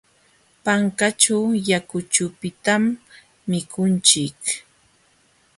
Pankanćhu 0.63 1.37
yakuchupitam 1.69 2.83
mikunchik. 3.49 4.39